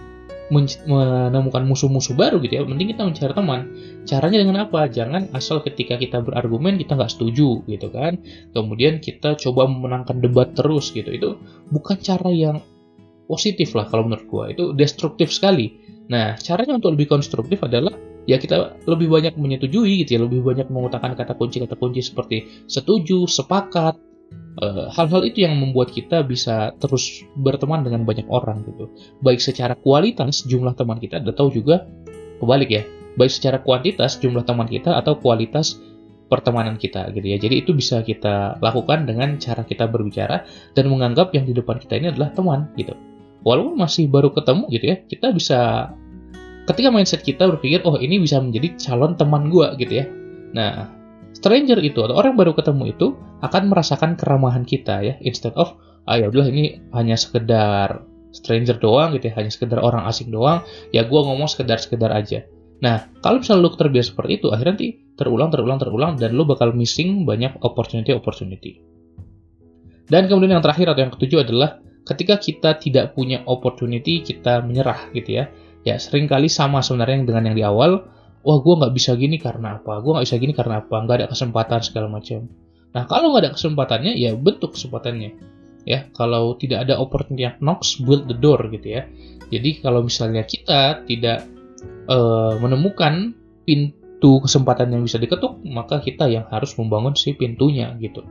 menemukan 0.51 1.63
musuh-musuh 1.63 2.19
baru 2.19 2.43
gitu 2.43 2.59
ya 2.59 2.63
mending 2.67 2.91
kita 2.95 3.03
mencari 3.07 3.33
teman. 3.33 3.61
Caranya 4.03 4.37
dengan 4.43 4.57
apa? 4.67 4.91
Jangan 4.91 5.31
asal 5.31 5.63
ketika 5.63 5.95
kita 5.95 6.19
berargumen 6.19 6.75
kita 6.75 6.99
nggak 6.99 7.11
setuju 7.11 7.63
gitu 7.67 7.87
kan? 7.93 8.19
Kemudian 8.51 8.99
kita 8.99 9.39
coba 9.39 9.69
memenangkan 9.69 10.19
debat 10.19 10.51
terus 10.51 10.91
gitu. 10.91 11.07
Itu 11.07 11.39
bukan 11.71 11.97
cara 12.03 12.29
yang 12.33 12.59
positif 13.25 13.71
lah 13.73 13.87
kalau 13.87 14.05
menurut 14.07 14.27
gue 14.27 14.45
itu 14.59 14.63
destruktif 14.75 15.31
sekali. 15.31 15.79
Nah 16.11 16.35
caranya 16.39 16.75
untuk 16.75 16.99
lebih 16.99 17.07
konstruktif 17.07 17.63
adalah 17.63 17.95
ya 18.27 18.39
kita 18.39 18.79
lebih 18.87 19.11
banyak 19.11 19.35
menyetujui 19.35 20.03
gitu 20.03 20.15
ya 20.15 20.19
lebih 20.23 20.43
banyak 20.43 20.67
mengutarakan 20.71 21.15
kata 21.15 21.35
kunci 21.35 21.59
kata 21.63 21.75
kunci 21.75 21.99
seperti 21.99 22.67
setuju 22.71 23.27
sepakat 23.27 23.99
hal-hal 24.93 25.21
uh, 25.25 25.27
itu 25.27 25.43
yang 25.49 25.57
membuat 25.57 25.89
kita 25.89 26.21
bisa 26.21 26.77
terus 26.77 27.25
berteman 27.33 27.81
dengan 27.81 28.05
banyak 28.05 28.29
orang 28.29 28.61
gitu. 28.69 28.93
Baik 29.25 29.41
secara 29.41 29.73
kualitas 29.73 30.45
jumlah 30.45 30.77
teman 30.77 31.01
kita 31.01 31.25
atau 31.25 31.49
juga 31.49 31.89
kebalik 32.37 32.69
ya. 32.69 32.83
Baik 33.17 33.31
secara 33.33 33.57
kuantitas 33.61 34.21
jumlah 34.21 34.45
teman 34.45 34.69
kita 34.69 34.93
atau 34.93 35.17
kualitas 35.17 35.81
pertemanan 36.29 36.77
kita 36.77 37.09
gitu 37.13 37.25
ya. 37.25 37.37
Jadi 37.41 37.65
itu 37.65 37.71
bisa 37.73 38.05
kita 38.05 38.61
lakukan 38.61 39.09
dengan 39.09 39.37
cara 39.41 39.65
kita 39.65 39.89
berbicara 39.89 40.45
dan 40.77 40.85
menganggap 40.89 41.33
yang 41.33 41.49
di 41.49 41.53
depan 41.53 41.81
kita 41.81 41.97
ini 41.97 42.13
adalah 42.13 42.29
teman 42.33 42.69
gitu. 42.77 42.93
Walaupun 43.43 43.75
masih 43.75 44.07
baru 44.07 44.31
ketemu 44.31 44.63
gitu 44.71 44.85
ya 44.85 44.97
kita 45.03 45.27
bisa 45.33 45.59
ketika 46.69 46.89
mindset 46.93 47.21
kita 47.25 47.43
berpikir 47.49 47.83
oh 47.83 47.99
ini 47.99 48.21
bisa 48.21 48.39
menjadi 48.39 48.79
calon 48.79 49.17
teman 49.17 49.49
gue 49.49 49.67
gitu 49.81 49.93
ya. 49.97 50.05
Nah 50.53 51.02
stranger 51.33 51.77
itu 51.81 51.99
atau 52.01 52.15
orang 52.15 52.37
baru 52.39 52.55
ketemu 52.55 52.95
itu 52.95 53.17
akan 53.43 53.69
merasakan 53.69 54.15
keramahan 54.15 54.63
kita 54.63 55.03
ya 55.03 55.13
instead 55.25 55.53
of 55.59 55.75
ah 56.07 56.15
ya 56.15 56.29
udah 56.31 56.47
ini 56.47 56.79
hanya 56.95 57.19
sekedar 57.19 58.05
stranger 58.33 58.79
doang 58.81 59.13
gitu 59.17 59.29
ya 59.29 59.33
hanya 59.37 59.51
sekedar 59.53 59.77
orang 59.81 60.07
asing 60.09 60.33
doang. 60.33 60.65
Ya 60.89 61.05
gue 61.05 61.19
ngomong 61.19 61.45
sekedar 61.45 61.77
sekedar 61.77 62.09
aja. 62.09 62.47
Nah 62.81 63.11
kalau 63.21 63.43
misalnya 63.43 63.67
lu 63.67 63.69
terbiasa 63.75 64.15
seperti 64.15 64.41
itu 64.41 64.47
akhirnya 64.49 64.73
nanti 64.77 64.89
terulang 65.13 65.49
terulang 65.53 65.77
terulang 65.77 66.11
dan 66.17 66.33
lu 66.33 66.47
bakal 66.47 66.73
missing 66.73 67.27
banyak 67.27 67.53
opportunity 67.61 68.09
opportunity 68.15 68.81
dan 70.11 70.27
kemudian 70.27 70.59
yang 70.59 70.63
terakhir 70.63 70.91
atau 70.91 71.01
yang 71.07 71.13
ketujuh 71.15 71.39
adalah 71.47 71.79
ketika 72.03 72.35
kita 72.35 72.75
tidak 72.75 73.15
punya 73.15 73.41
opportunity 73.47 74.19
kita 74.19 74.59
menyerah 74.63 75.11
gitu 75.15 75.43
ya. 75.43 75.45
Ya 75.83 75.99
sering 75.99 76.31
kali 76.31 76.47
sama 76.47 76.79
sebenarnya 76.79 77.27
dengan 77.27 77.51
yang 77.51 77.55
di 77.59 77.63
awal 77.63 78.07
wah 78.43 78.59
gue 78.59 78.73
nggak 78.75 78.93
bisa 78.93 79.15
gini 79.15 79.39
karena 79.39 79.79
apa? 79.79 80.03
Gue 80.03 80.19
nggak 80.19 80.25
bisa 80.27 80.37
gini 80.37 80.53
karena 80.53 80.83
apa? 80.83 80.95
Nggak 81.03 81.17
ada 81.23 81.27
kesempatan 81.31 81.79
segala 81.81 82.07
macam. 82.11 82.45
Nah 82.93 83.03
kalau 83.09 83.33
nggak 83.33 83.43
ada 83.47 83.51
kesempatannya 83.55 84.13
ya 84.19 84.35
bentuk 84.35 84.75
kesempatannya. 84.75 85.31
Ya 85.83 86.07
kalau 86.15 86.55
tidak 86.59 86.87
ada 86.87 86.99
opportunity 86.99 87.47
yang 87.47 87.57
knocks 87.59 87.99
build 87.99 88.27
the 88.27 88.37
door 88.37 88.59
gitu 88.71 88.99
ya. 88.99 89.07
Jadi 89.49 89.83
kalau 89.83 90.03
misalnya 90.03 90.43
kita 90.43 91.03
tidak 91.07 91.47
uh, 92.07 92.55
menemukan 92.59 93.35
pintu 93.63 94.43
kesempatan 94.43 94.91
yang 94.91 95.03
bisa 95.03 95.19
diketuk 95.19 95.59
maka 95.67 95.99
kita 95.99 96.27
yang 96.27 96.47
harus 96.51 96.75
membangun 96.75 97.15
si 97.15 97.35
pintunya 97.35 97.95
gitu. 97.99 98.23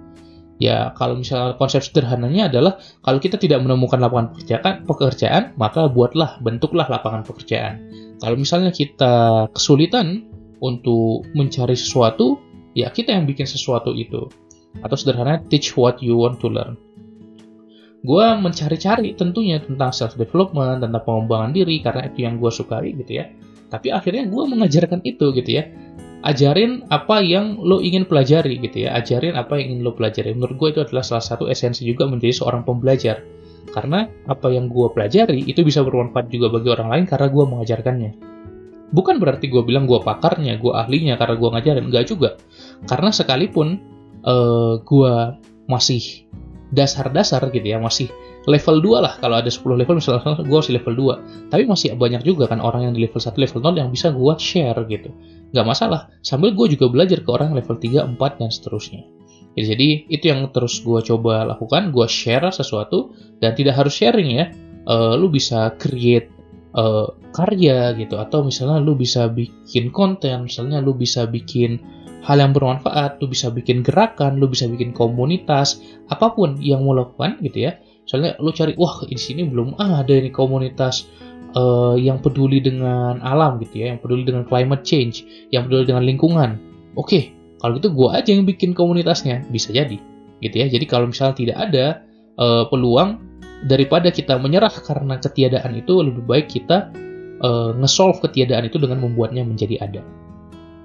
Ya, 0.63 0.95
kalau 0.95 1.19
misalnya 1.19 1.59
konsep 1.59 1.83
sederhananya 1.83 2.47
adalah 2.47 2.79
kalau 3.03 3.19
kita 3.19 3.35
tidak 3.35 3.59
menemukan 3.67 3.99
lapangan 3.99 4.31
pekerjaan, 4.31 4.87
pekerjaan 4.87 5.43
maka 5.59 5.91
buatlah, 5.91 6.39
bentuklah 6.39 6.87
lapangan 6.87 7.27
pekerjaan. 7.27 7.83
Kalau 8.23 8.39
misalnya 8.39 8.71
kita 8.71 9.51
kesulitan 9.51 10.31
untuk 10.63 11.27
mencari 11.35 11.75
sesuatu, 11.75 12.39
ya 12.79 12.95
kita 12.95 13.19
yang 13.19 13.27
bikin 13.27 13.51
sesuatu 13.51 13.91
itu. 13.91 14.31
Atau 14.79 14.95
sederhana, 14.95 15.43
teach 15.51 15.75
what 15.75 15.99
you 15.99 16.15
want 16.15 16.39
to 16.39 16.47
learn. 16.47 16.79
Gue 18.07 18.27
mencari-cari 18.39 19.19
tentunya 19.19 19.59
tentang 19.59 19.91
self-development, 19.91 20.87
tentang 20.87 21.03
pengembangan 21.03 21.51
diri, 21.51 21.83
karena 21.83 22.07
itu 22.07 22.23
yang 22.23 22.39
gue 22.39 22.51
sukai 22.55 22.95
gitu 22.95 23.11
ya. 23.19 23.27
Tapi 23.67 23.91
akhirnya 23.91 24.31
gue 24.31 24.45
mengajarkan 24.47 25.03
itu 25.03 25.35
gitu 25.35 25.51
ya 25.59 25.67
ajarin 26.23 26.87
apa 26.87 27.19
yang 27.19 27.59
lo 27.59 27.83
ingin 27.83 28.07
pelajari 28.07 28.63
gitu 28.63 28.87
ya 28.87 28.95
ajarin 28.95 29.35
apa 29.35 29.59
yang 29.59 29.75
ingin 29.75 29.83
lo 29.83 29.93
pelajari 29.99 30.39
menurut 30.39 30.55
gue 30.55 30.69
itu 30.79 30.81
adalah 30.87 31.03
salah 31.03 31.23
satu 31.23 31.51
esensi 31.51 31.83
juga 31.83 32.07
menjadi 32.07 32.43
seorang 32.43 32.63
pembelajar 32.63 33.27
karena 33.73 34.07
apa 34.29 34.53
yang 34.53 34.69
gue 34.69 34.87
pelajari 34.93 35.49
itu 35.49 35.65
bisa 35.65 35.81
bermanfaat 35.81 36.29
juga 36.29 36.53
bagi 36.53 36.69
orang 36.69 36.89
lain 36.93 37.05
karena 37.09 37.27
gue 37.33 37.45
mengajarkannya. 37.49 38.11
Bukan 38.93 39.17
berarti 39.17 39.49
gue 39.49 39.65
bilang 39.65 39.89
gue 39.89 39.97
pakarnya 40.05 40.61
gue 40.61 40.73
ahlinya 40.77 41.17
karena 41.17 41.41
gue 41.41 41.49
ngajarin 41.49 41.85
enggak 41.89 42.05
juga. 42.13 42.37
Karena 42.85 43.09
sekalipun 43.09 43.81
uh, 44.29 44.77
gue 44.85 45.15
masih 45.65 46.29
dasar-dasar 46.73 47.49
gitu 47.53 47.65
ya 47.65 47.81
masih 47.81 48.13
level 48.45 48.85
2 48.85 49.01
lah. 49.01 49.17
Kalau 49.17 49.41
ada 49.41 49.49
10 49.49 49.65
level 49.81 49.97
misalnya 49.97 50.37
gue 50.45 50.59
masih 50.61 50.77
level 50.77 50.95
2 51.17 51.49
tapi 51.49 51.65
masih 51.65 51.97
banyak 51.97 52.21
juga 52.29 52.53
kan 52.53 52.61
orang 52.61 52.93
yang 52.93 52.93
di 52.93 53.09
level 53.09 53.21
1 53.21 53.33
level 53.33 53.61
0 53.65 53.81
yang 53.81 53.89
bisa 53.89 54.13
gue 54.13 54.33
share 54.37 54.77
gitu. 54.93 55.09
Nggak 55.57 55.65
masalah. 55.65 56.13
Sambil 56.21 56.53
gue 56.53 56.77
juga 56.77 56.93
belajar 56.93 57.25
ke 57.25 57.31
orang 57.33 57.57
level 57.57 57.81
3, 57.81 58.21
4 58.21 58.21
dan 58.37 58.49
seterusnya 58.53 59.22
ya, 59.59 59.63
jadi 59.75 59.89
itu 60.09 60.25
yang 60.31 60.49
terus 60.51 60.81
gue 60.81 61.01
coba 61.03 61.45
lakukan 61.49 61.93
gue 61.93 62.07
share 62.09 62.49
sesuatu 62.53 63.13
dan 63.39 63.53
tidak 63.53 63.79
harus 63.79 63.95
sharing 63.95 64.31
ya 64.39 64.47
uh, 64.89 65.15
lu 65.15 65.29
bisa 65.29 65.75
create 65.77 66.33
uh, 66.77 67.11
karya 67.33 67.97
gitu 67.97 68.21
atau 68.21 68.45
misalnya 68.45 68.81
lu 68.81 68.97
bisa 68.97 69.29
bikin 69.29 69.93
konten 69.93 70.49
misalnya 70.49 70.81
lu 70.81 70.93
bisa 70.97 71.25
bikin 71.29 71.81
hal 72.23 72.39
yang 72.39 72.55
bermanfaat 72.55 73.19
lu 73.19 73.29
bisa 73.29 73.51
bikin 73.51 73.83
gerakan 73.83 74.39
lu 74.39 74.47
bisa 74.47 74.69
bikin 74.71 74.95
komunitas 74.95 75.83
apa 76.13 76.33
pun 76.33 76.61
yang 76.63 76.87
mau 76.87 76.95
lakukan 76.95 77.41
gitu 77.43 77.67
ya 77.67 77.81
misalnya 78.07 78.39
lu 78.39 78.51
cari 78.55 78.77
wah 78.79 79.03
di 79.05 79.19
sini 79.19 79.47
belum 79.49 79.79
ada 79.79 80.13
ini 80.13 80.31
komunitas 80.31 81.09
uh, 81.57 81.95
yang 81.97 82.21
peduli 82.21 82.61
dengan 82.61 83.21
alam 83.21 83.61
gitu 83.61 83.85
ya, 83.85 83.95
yang 83.95 84.01
peduli 84.01 84.25
dengan 84.25 84.45
climate 84.49 84.85
change, 84.85 85.25
yang 85.53 85.69
peduli 85.69 85.89
dengan 85.89 86.05
lingkungan. 86.05 86.51
Oke, 86.97 87.09
okay, 87.09 87.23
kalau 87.63 87.79
gitu 87.79 87.95
gue 87.95 88.09
aja 88.11 88.35
yang 88.35 88.43
bikin 88.43 88.75
komunitasnya, 88.75 89.47
bisa 89.55 89.71
jadi, 89.71 90.03
gitu 90.43 90.57
ya. 90.59 90.67
Jadi 90.67 90.85
kalau 90.91 91.07
misalnya 91.07 91.39
tidak 91.39 91.57
ada 91.71 91.87
uh, 92.43 92.67
peluang 92.67 93.23
daripada 93.71 94.11
kita 94.11 94.35
menyerah 94.43 94.75
karena 94.83 95.23
ketiadaan 95.23 95.79
itu, 95.79 95.95
lebih 96.03 96.27
baik 96.27 96.51
kita 96.51 96.91
uh, 97.39 97.71
nge-solve 97.79 98.19
ketiadaan 98.19 98.67
itu 98.67 98.83
dengan 98.83 98.99
membuatnya 98.99 99.47
menjadi 99.47 99.79
ada. 99.79 100.03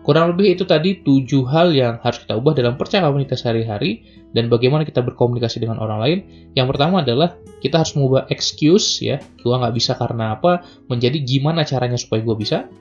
Kurang 0.05 0.31
lebih 0.31 0.55
itu 0.55 0.63
tadi 0.63 1.03
tujuh 1.03 1.43
hal 1.51 1.75
yang 1.75 1.99
harus 1.99 2.23
kita 2.23 2.39
ubah 2.39 2.55
dalam 2.55 2.79
percakapan 2.79 3.27
kita 3.27 3.35
sehari-hari 3.35 4.07
dan 4.31 4.47
bagaimana 4.47 4.87
kita 4.87 5.03
berkomunikasi 5.03 5.59
dengan 5.59 5.83
orang 5.83 5.99
lain. 5.99 6.17
Yang 6.55 6.67
pertama 6.71 7.03
adalah 7.03 7.35
kita 7.59 7.83
harus 7.83 7.91
mengubah 7.91 8.23
excuse 8.31 9.03
ya, 9.03 9.19
gue 9.19 9.51
nggak 9.51 9.75
bisa 9.75 9.99
karena 9.99 10.39
apa, 10.39 10.63
menjadi 10.87 11.19
gimana 11.25 11.67
caranya 11.67 11.99
supaya 11.99 12.23
gue 12.23 12.37
bisa. 12.39 12.71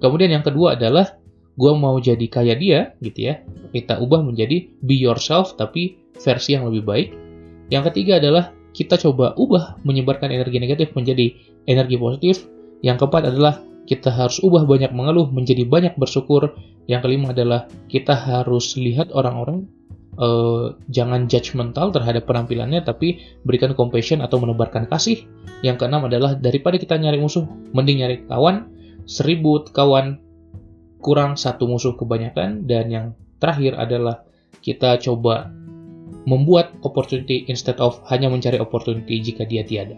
Kemudian 0.00 0.32
yang 0.32 0.40
kedua 0.40 0.80
adalah 0.80 1.20
gue 1.56 1.72
mau 1.74 1.96
jadi 1.98 2.26
kayak 2.26 2.58
dia 2.60 2.80
gitu 3.02 3.32
ya. 3.32 3.42
Kita 3.70 3.98
ubah 3.98 4.22
menjadi 4.22 4.70
be 4.82 4.94
yourself 4.98 5.54
tapi 5.58 5.98
versi 6.18 6.54
yang 6.54 6.68
lebih 6.68 6.82
baik. 6.86 7.08
Yang 7.70 7.82
ketiga 7.94 8.18
adalah 8.18 8.52
kita 8.70 8.98
coba 8.98 9.34
ubah 9.34 9.82
menyebarkan 9.82 10.30
energi 10.30 10.58
negatif 10.62 10.94
menjadi 10.94 11.34
energi 11.66 11.96
positif. 11.98 12.46
Yang 12.80 13.06
keempat 13.06 13.22
adalah 13.30 13.54
kita 13.86 14.10
harus 14.14 14.38
ubah 14.42 14.66
banyak 14.66 14.94
mengeluh 14.94 15.30
menjadi 15.30 15.66
banyak 15.66 15.94
bersyukur. 15.98 16.54
Yang 16.86 17.00
kelima 17.06 17.34
adalah 17.34 17.66
kita 17.90 18.14
harus 18.14 18.74
lihat 18.78 19.10
orang-orang 19.14 19.66
uh, 20.18 20.74
jangan 20.90 21.26
judgmental 21.26 21.90
terhadap 21.90 22.26
penampilannya, 22.26 22.82
tapi 22.82 23.22
berikan 23.42 23.74
compassion 23.74 24.22
atau 24.22 24.38
menebarkan 24.38 24.86
kasih. 24.86 25.26
Yang 25.66 25.84
keenam 25.84 26.06
adalah 26.06 26.34
daripada 26.38 26.78
kita 26.78 26.98
nyari 26.98 27.18
musuh, 27.18 27.46
mending 27.74 28.02
nyari 28.02 28.16
kawan. 28.26 28.70
Seribu 29.10 29.66
kawan 29.74 30.22
kurang 31.00 31.34
satu 31.34 31.66
musuh 31.66 31.96
kebanyakan. 31.96 32.68
Dan 32.68 32.92
yang 32.92 33.06
terakhir 33.40 33.76
adalah 33.76 34.22
kita 34.60 35.00
coba 35.00 35.48
membuat 36.28 36.76
opportunity 36.84 37.48
instead 37.48 37.80
of 37.80 37.98
hanya 38.12 38.28
mencari 38.28 38.60
opportunity 38.60 39.18
jika 39.24 39.48
dia 39.48 39.64
tiada. 39.64 39.96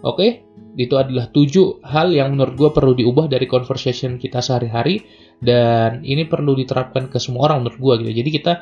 Oke, 0.00 0.40
itu 0.80 0.96
adalah 0.96 1.28
tujuh 1.28 1.84
hal 1.84 2.08
yang 2.16 2.32
menurut 2.32 2.56
gue 2.56 2.70
perlu 2.72 2.92
diubah 2.96 3.28
dari 3.28 3.44
conversation 3.44 4.16
kita 4.16 4.40
sehari-hari 4.40 5.04
dan 5.44 6.00
ini 6.00 6.24
perlu 6.24 6.56
diterapkan 6.56 7.12
ke 7.12 7.20
semua 7.20 7.52
orang 7.52 7.68
menurut 7.68 7.78
gue 7.80 7.94
gitu. 8.06 8.12
Jadi 8.24 8.30
kita 8.32 8.52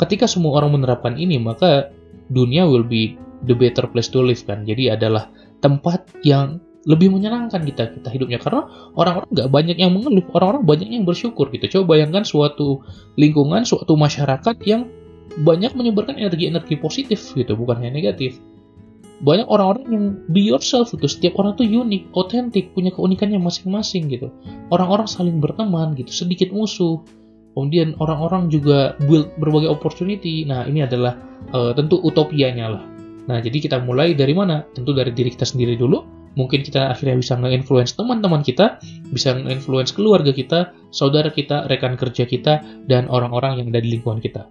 ketika 0.00 0.24
semua 0.24 0.56
orang 0.56 0.80
menerapkan 0.80 1.20
ini 1.20 1.36
maka 1.36 1.92
dunia 2.32 2.64
will 2.64 2.86
be 2.86 3.20
the 3.44 3.52
better 3.52 3.84
place 3.90 4.08
to 4.08 4.24
live 4.24 4.40
kan. 4.48 4.64
Jadi 4.64 4.88
adalah 4.88 5.28
tempat 5.60 6.16
yang 6.24 6.62
lebih 6.86 7.10
menyenangkan 7.10 7.66
kita 7.66 7.90
kita 7.98 8.08
hidupnya 8.14 8.38
karena 8.38 8.62
orang-orang 8.94 9.28
nggak 9.34 9.50
banyak 9.50 9.76
yang 9.76 9.90
mengeluh, 9.90 10.22
orang-orang 10.32 10.62
banyak 10.62 10.88
yang 10.88 11.02
bersyukur 11.02 11.50
gitu. 11.50 11.66
Coba 11.78 11.98
bayangkan 11.98 12.22
suatu 12.22 12.86
lingkungan, 13.18 13.66
suatu 13.66 13.98
masyarakat 13.98 14.56
yang 14.62 14.86
banyak 15.42 15.74
menyebarkan 15.74 16.16
energi-energi 16.16 16.78
positif 16.78 17.34
gitu, 17.34 17.58
bukan 17.58 17.82
hanya 17.82 17.98
negatif 17.98 18.38
banyak 19.16 19.48
orang-orang 19.48 19.84
yang 19.88 20.04
be 20.28 20.44
yourself 20.44 20.92
itu 20.92 21.08
setiap 21.08 21.40
orang 21.40 21.56
tuh 21.56 21.64
unik, 21.64 22.12
otentik, 22.12 22.76
punya 22.76 22.92
keunikannya 22.92 23.40
masing-masing 23.40 24.12
gitu. 24.12 24.28
Orang-orang 24.68 25.08
saling 25.08 25.40
berteman 25.40 25.96
gitu, 25.96 26.12
sedikit 26.12 26.52
musuh. 26.52 27.00
Kemudian 27.56 27.96
orang-orang 27.96 28.52
juga 28.52 29.00
build 29.08 29.32
berbagai 29.40 29.72
opportunity. 29.72 30.44
Nah 30.44 30.68
ini 30.68 30.84
adalah 30.84 31.16
uh, 31.56 31.72
tentu 31.72 31.96
utopianya 31.96 32.68
lah. 32.68 32.84
Nah 33.24 33.40
jadi 33.40 33.56
kita 33.56 33.80
mulai 33.80 34.12
dari 34.12 34.36
mana? 34.36 34.68
Tentu 34.76 34.92
dari 34.92 35.16
diri 35.16 35.32
kita 35.32 35.48
sendiri 35.48 35.80
dulu. 35.80 36.15
Mungkin 36.36 36.60
kita 36.62 36.92
akhirnya 36.92 37.16
bisa 37.16 37.34
nge-influence 37.40 37.96
teman-teman 37.96 38.44
kita, 38.44 38.76
bisa 39.08 39.32
nge-influence 39.32 39.96
keluarga 39.96 40.36
kita, 40.36 40.76
saudara 40.92 41.32
kita, 41.32 41.64
rekan 41.66 41.96
kerja 41.96 42.28
kita, 42.28 42.60
dan 42.84 43.08
orang-orang 43.08 43.64
yang 43.64 43.68
ada 43.72 43.80
di 43.80 43.98
lingkungan 43.98 44.20
kita 44.20 44.48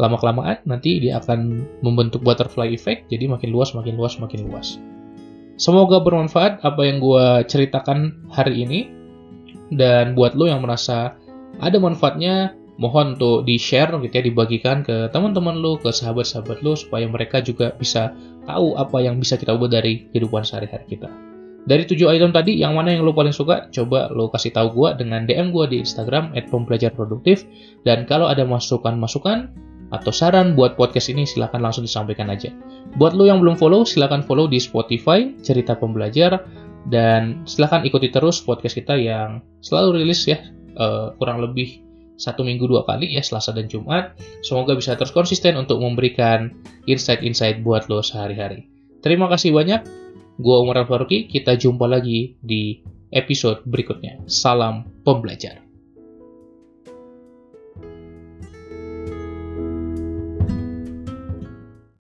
lama 0.00 0.16
kelamaan 0.16 0.56
nanti 0.64 1.04
dia 1.04 1.20
akan 1.20 1.68
membentuk 1.84 2.24
butterfly 2.24 2.64
effect 2.64 3.12
jadi 3.12 3.28
makin 3.28 3.52
luas 3.52 3.76
makin 3.76 4.00
luas 4.00 4.16
makin 4.16 4.48
luas 4.48 4.80
Semoga 5.62 6.00
bermanfaat 6.00 6.64
apa 6.64 6.82
yang 6.82 6.98
gue 6.98 7.46
ceritakan 7.46 8.26
hari 8.32 8.64
ini. 8.66 8.80
Dan 9.72 10.12
buat 10.12 10.36
lo 10.36 10.50
yang 10.50 10.60
merasa 10.60 11.16
ada 11.62 11.76
manfaatnya, 11.80 12.52
mohon 12.80 13.18
untuk 13.18 13.44
di-share 13.44 13.92
gitu 14.00 14.14
ya, 14.14 14.24
dibagikan 14.24 14.80
ke 14.80 15.12
teman-teman 15.12 15.60
lo, 15.60 15.76
ke 15.76 15.92
sahabat-sahabat 15.92 16.64
lo 16.64 16.72
supaya 16.72 17.04
mereka 17.04 17.44
juga 17.44 17.76
bisa 17.76 18.16
tahu 18.48 18.74
apa 18.80 18.98
yang 19.04 19.20
bisa 19.20 19.36
kita 19.36 19.52
ubah 19.52 19.68
dari 19.68 20.08
kehidupan 20.10 20.42
sehari-hari 20.42 20.86
kita. 20.88 21.12
Dari 21.62 21.86
tujuh 21.86 22.10
item 22.10 22.34
tadi, 22.34 22.58
yang 22.58 22.74
mana 22.74 22.90
yang 22.90 23.06
lo 23.06 23.14
paling 23.14 23.30
suka? 23.30 23.70
Coba 23.70 24.10
lo 24.10 24.26
kasih 24.34 24.50
tahu 24.50 24.74
gue 24.74 24.88
dengan 24.98 25.22
DM 25.30 25.54
gue 25.54 25.64
di 25.70 25.76
Instagram 25.78 26.34
@pembelajarproduktif. 26.34 27.46
Dan 27.86 28.02
kalau 28.02 28.26
ada 28.26 28.42
masukan-masukan 28.42 29.54
atau 29.94 30.10
saran 30.10 30.58
buat 30.58 30.74
podcast 30.74 31.14
ini, 31.14 31.22
silahkan 31.22 31.62
langsung 31.62 31.86
disampaikan 31.86 32.34
aja. 32.34 32.50
Buat 32.98 33.14
lo 33.14 33.30
yang 33.30 33.38
belum 33.38 33.54
follow, 33.54 33.86
silahkan 33.86 34.26
follow 34.26 34.50
di 34.50 34.58
Spotify 34.58 35.30
Cerita 35.38 35.78
Pembelajar. 35.78 36.42
Dan 36.82 37.46
silahkan 37.46 37.86
ikuti 37.86 38.10
terus 38.10 38.42
podcast 38.42 38.74
kita 38.74 38.98
yang 38.98 39.38
selalu 39.62 40.02
rilis 40.02 40.26
ya, 40.26 40.42
uh, 40.74 41.14
kurang 41.14 41.46
lebih 41.46 41.91
satu 42.20 42.44
minggu 42.44 42.68
dua 42.68 42.84
kali 42.84 43.14
ya, 43.14 43.22
Selasa 43.24 43.54
dan 43.54 43.70
Jumat. 43.70 44.18
Semoga 44.44 44.76
bisa 44.76 44.98
terus 44.98 45.14
konsisten 45.14 45.54
untuk 45.54 45.78
memberikan 45.78 46.52
insight-insight 46.90 47.62
buat 47.62 47.86
lo 47.86 48.02
sehari-hari. 48.02 48.68
Terima 49.02 49.30
kasih 49.30 49.54
banyak. 49.54 49.82
Gua 50.42 50.62
Umar 50.64 50.82
Al 50.82 50.88
Faruqi, 50.90 51.30
kita 51.30 51.54
jumpa 51.54 51.86
lagi 51.86 52.34
di 52.42 52.82
episode 53.14 53.62
berikutnya. 53.68 54.24
Salam 54.26 54.88
pembelajar. 55.06 55.61